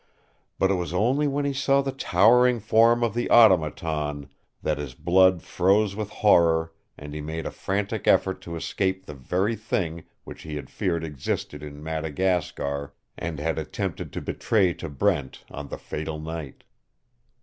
But 0.57 0.71
it 0.71 0.81
was 0.81 0.95
only 0.95 1.27
when 1.27 1.45
he 1.45 1.53
saw 1.53 1.83
the 1.83 1.91
towering 1.91 2.59
form 2.59 3.03
of 3.03 3.13
the 3.13 3.29
Automaton 3.29 4.29
that 4.63 4.79
his 4.79 4.95
blood 4.95 5.43
froze 5.43 5.95
with 5.95 6.09
horror 6.09 6.73
and 6.97 7.13
he 7.13 7.21
made 7.21 7.45
a 7.45 7.51
frantic 7.51 8.07
effort 8.07 8.41
to 8.41 8.55
escape 8.55 9.05
the 9.05 9.13
very 9.13 9.55
thing 9.55 10.03
which 10.23 10.41
he 10.41 10.55
had 10.55 10.71
feared 10.71 11.03
existed 11.03 11.61
in 11.61 11.83
Madagascar 11.83 12.95
and 13.15 13.37
had 13.37 13.59
attempted 13.59 14.11
to 14.13 14.21
betray 14.21 14.73
to 14.73 14.89
Brent 14.89 15.45
on 15.51 15.67
the 15.67 15.77
fatal 15.77 16.17
night. 16.19 16.63